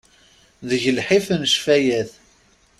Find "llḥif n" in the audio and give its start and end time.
0.97-1.43